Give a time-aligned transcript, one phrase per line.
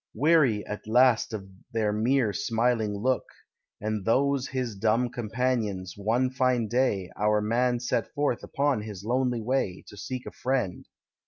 [0.15, 3.25] Weary at last of their mere smiling look,
[3.79, 9.41] And those his dumb companions, one fine day, Our man set forth upon his lonely
[9.43, 10.87] way, To seek a friend.